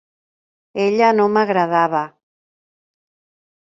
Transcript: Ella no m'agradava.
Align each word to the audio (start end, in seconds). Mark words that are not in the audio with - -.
Ella 0.85 1.11
no 1.19 1.29
m'agradava. 1.37 2.05